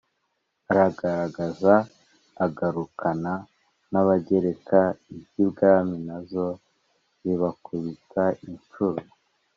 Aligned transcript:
aragagaza 0.71 1.73
agarukana 2.45 3.33
abagereka, 3.99 4.79
iz'ibwami 5.15 5.97
nazo 6.07 6.47
zibakubita 7.21 8.23
inshuro, 8.49 8.99